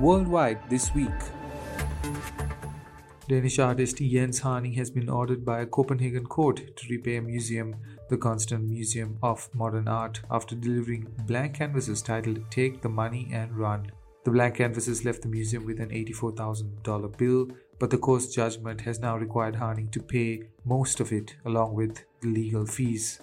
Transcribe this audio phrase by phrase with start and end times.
[0.00, 1.20] worldwide this week.
[3.28, 7.76] Danish artist Jens Haaning has been ordered by a Copenhagen court to repay a museum,
[8.08, 13.54] the Kunsten Museum of Modern Art, after delivering blank canvases titled Take the Money and
[13.54, 13.92] Run.
[14.24, 17.48] The blank canvases left the museum with an $84,000 bill,
[17.78, 22.04] but the court's judgment has now required Haaning to pay most of it along with
[22.22, 23.20] the legal fees.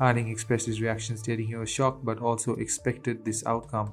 [0.00, 3.92] Haaning expressed his reaction stating he was shocked but also expected this outcome.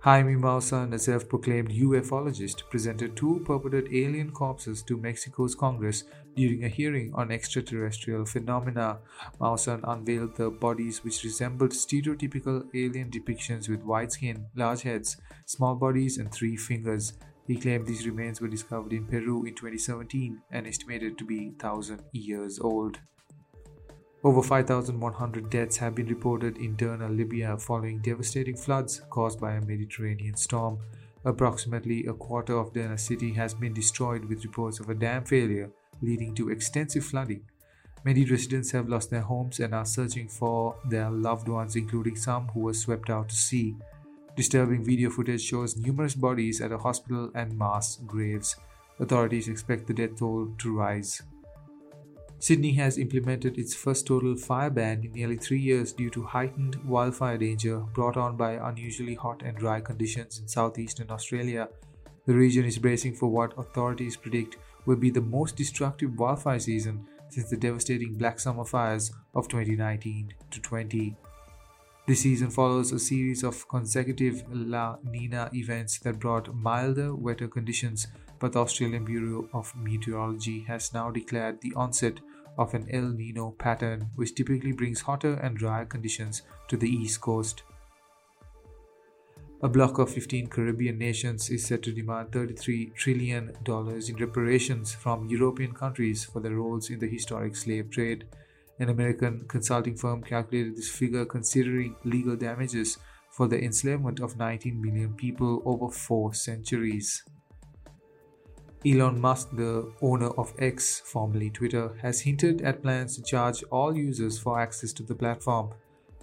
[0.00, 6.04] Jaime Maussan, a self proclaimed ufologist, presented two purported alien corpses to Mexico's Congress
[6.36, 8.98] during a hearing on extraterrestrial phenomena.
[9.40, 15.74] Maussan unveiled the bodies, which resembled stereotypical alien depictions with white skin, large heads, small
[15.74, 17.14] bodies, and three fingers.
[17.46, 22.02] He claimed these remains were discovered in Peru in 2017 and estimated to be 1,000
[22.12, 22.98] years old.
[24.26, 29.60] Over 5,100 deaths have been reported in Derna, Libya, following devastating floods caused by a
[29.64, 30.80] Mediterranean storm.
[31.24, 35.70] Approximately a quarter of Derna city has been destroyed, with reports of a dam failure
[36.02, 37.42] leading to extensive flooding.
[38.04, 42.48] Many residents have lost their homes and are searching for their loved ones, including some
[42.48, 43.76] who were swept out to sea.
[44.34, 48.56] Disturbing video footage shows numerous bodies at a hospital and mass graves.
[48.98, 51.22] Authorities expect the death toll to rise.
[52.38, 56.76] Sydney has implemented its first total fire ban in nearly three years due to heightened
[56.84, 61.68] wildfire danger brought on by unusually hot and dry conditions in southeastern Australia.
[62.26, 67.06] The region is bracing for what authorities predict will be the most destructive wildfire season
[67.30, 71.16] since the devastating Black Summer fires of 2019 to 20.
[72.06, 78.06] This season follows a series of consecutive La Nina events that brought milder, wetter conditions,
[78.38, 82.20] but the Australian Bureau of Meteorology has now declared the onset
[82.58, 87.20] of an El Nino pattern, which typically brings hotter and drier conditions to the east
[87.20, 87.62] coast.
[89.62, 95.28] A bloc of 15 Caribbean nations is set to demand $33 trillion in reparations from
[95.28, 98.26] European countries for their roles in the historic slave trade.
[98.78, 102.98] An American consulting firm calculated this figure considering legal damages
[103.30, 107.22] for the enslavement of 19 million people over four centuries.
[108.84, 113.96] Elon Musk, the owner of X, formerly Twitter, has hinted at plans to charge all
[113.96, 115.70] users for access to the platform.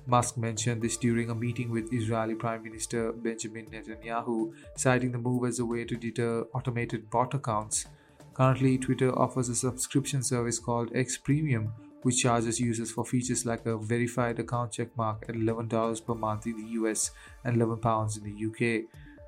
[0.06, 5.46] Musk mentioned this during a meeting with Israeli Prime Minister Benjamin Netanyahu, citing the move
[5.46, 7.88] as a way to deter automated bot accounts.
[8.34, 13.66] Currently, Twitter offers a subscription service called X Premium, which charges users for features like
[13.66, 17.12] a verified account checkmark at $11 per month in the US
[17.44, 18.86] and £11 in the UK.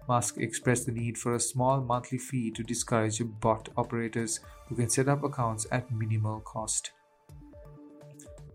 [0.08, 4.90] Musk expressed the need for a small monthly fee to discourage bot operators who can
[4.90, 6.92] set up accounts at minimal cost.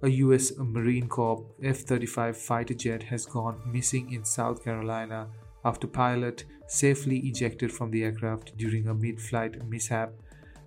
[0.02, 5.28] A US Marine Corps F 35 fighter jet has gone missing in South Carolina
[5.64, 10.12] after pilot safely ejected from the aircraft during a mid flight mishap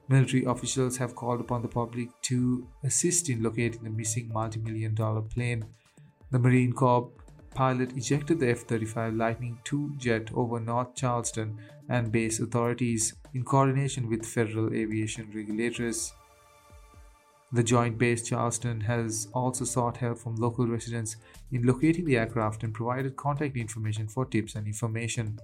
[0.09, 4.93] Military officials have called upon the public to assist in locating the missing multi million
[4.93, 5.63] dollar plane.
[6.29, 7.09] The Marine Corps
[7.53, 11.57] pilot ejected the F 35 Lightning II jet over North Charleston
[11.89, 16.13] and base authorities in coordination with federal aviation regulators.
[17.51, 21.17] The Joint Base Charleston has also sought help from local residents
[21.51, 25.39] in locating the aircraft and provided contact information for tips and information.